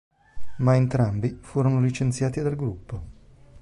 [0.57, 3.03] Ma entrambi furono licenziati dal gruppo.